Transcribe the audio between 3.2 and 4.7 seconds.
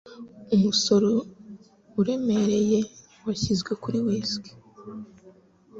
washyizwe kuri whisky.